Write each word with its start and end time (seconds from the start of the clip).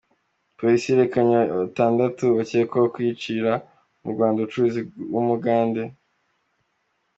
Polisi 0.57 0.85
yerekanye 0.91 1.39
batandatu 1.59 2.23
bakekwaho 2.37 2.87
kwicira 2.95 3.51
mu 4.01 4.09
Rwanda 4.13 4.37
umucuruzi 4.39 4.79
w’Umugande 5.13 5.81